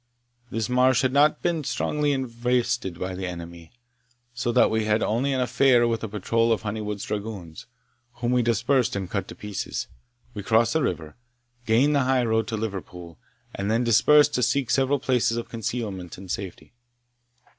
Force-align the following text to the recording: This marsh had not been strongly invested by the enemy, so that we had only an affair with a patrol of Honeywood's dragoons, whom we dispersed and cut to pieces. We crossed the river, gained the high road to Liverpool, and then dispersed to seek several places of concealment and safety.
This 0.49 0.67
marsh 0.67 1.03
had 1.03 1.13
not 1.13 1.43
been 1.43 1.63
strongly 1.63 2.11
invested 2.11 2.97
by 2.99 3.13
the 3.13 3.27
enemy, 3.27 3.71
so 4.33 4.51
that 4.51 4.71
we 4.71 4.85
had 4.85 5.03
only 5.03 5.31
an 5.31 5.41
affair 5.41 5.87
with 5.87 6.03
a 6.03 6.07
patrol 6.07 6.51
of 6.51 6.63
Honeywood's 6.63 7.03
dragoons, 7.03 7.67
whom 8.13 8.31
we 8.31 8.41
dispersed 8.41 8.95
and 8.95 9.07
cut 9.11 9.27
to 9.27 9.35
pieces. 9.35 9.85
We 10.33 10.41
crossed 10.41 10.73
the 10.73 10.81
river, 10.81 11.17
gained 11.67 11.95
the 11.95 11.99
high 12.05 12.23
road 12.23 12.47
to 12.47 12.57
Liverpool, 12.57 13.19
and 13.53 13.69
then 13.69 13.83
dispersed 13.83 14.33
to 14.33 14.41
seek 14.41 14.71
several 14.71 14.97
places 14.97 15.37
of 15.37 15.49
concealment 15.49 16.17
and 16.17 16.31
safety. 16.31 16.73